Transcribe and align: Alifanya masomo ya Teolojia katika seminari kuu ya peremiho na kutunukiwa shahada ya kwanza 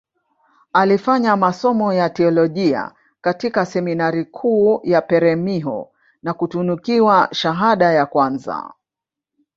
Alifanya 0.73 1.35
masomo 1.37 1.93
ya 1.93 2.09
Teolojia 2.09 2.91
katika 3.21 3.65
seminari 3.65 4.25
kuu 4.25 4.81
ya 4.83 5.01
peremiho 5.01 5.91
na 6.23 6.33
kutunukiwa 6.33 7.29
shahada 7.31 7.91
ya 7.91 8.05
kwanza 8.05 8.73